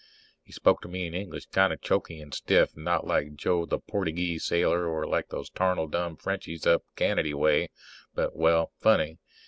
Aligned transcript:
He 0.41 0.51
spoke 0.51 0.81
to 0.81 0.87
me 0.87 1.05
in 1.05 1.13
English, 1.13 1.45
kind 1.51 1.71
of 1.71 1.79
choky 1.79 2.21
and 2.21 2.33
stiff, 2.33 2.75
not 2.75 3.05
like 3.05 3.35
Joe 3.35 3.67
the 3.67 3.77
Portygee 3.77 4.39
sailor 4.41 4.87
or 4.87 5.05
like 5.05 5.29
those 5.29 5.51
tarnal 5.51 5.85
dumb 5.87 6.15
Frenchies 6.15 6.65
up 6.65 6.81
Canady 6.97 7.35
way, 7.35 7.69
but 8.15 8.35
well, 8.35 8.71
funny. 8.79 9.19